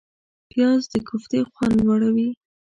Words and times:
پیاز 0.49 0.81
د 0.91 0.95
کوفتې 1.07 1.39
خوند 1.53 1.77
لوړوي 1.85 2.29